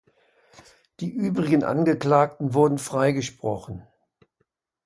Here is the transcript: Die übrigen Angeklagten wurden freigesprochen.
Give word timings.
Die 0.99 1.11
übrigen 1.11 1.63
Angeklagten 1.63 2.55
wurden 2.55 2.79
freigesprochen. 2.79 3.83